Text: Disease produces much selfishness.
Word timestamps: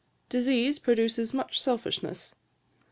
Disease 0.29 0.79
produces 0.79 1.31
much 1.31 1.61
selfishness. 1.61 2.33